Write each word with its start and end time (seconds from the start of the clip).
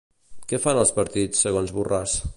Què 0.53 0.59
fan 0.63 0.79
els 0.85 0.93
partits, 1.01 1.45
segons 1.47 1.75
Borràs? 1.79 2.17